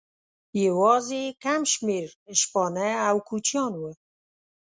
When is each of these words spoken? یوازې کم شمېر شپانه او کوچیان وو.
یوازې 0.65 1.21
کم 1.43 1.61
شمېر 1.73 2.07
شپانه 2.41 2.87
او 3.09 3.15
کوچیان 3.27 3.73
وو. 3.79 3.91